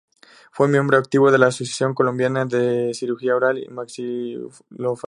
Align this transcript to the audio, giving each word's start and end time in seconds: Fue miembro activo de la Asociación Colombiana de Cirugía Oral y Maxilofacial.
Fue 0.51 0.67
miembro 0.67 0.97
activo 0.97 1.31
de 1.31 1.37
la 1.37 1.45
Asociación 1.47 1.93
Colombiana 1.93 2.45
de 2.45 2.91
Cirugía 2.95 3.35
Oral 3.35 3.59
y 3.59 3.67
Maxilofacial. 3.67 4.97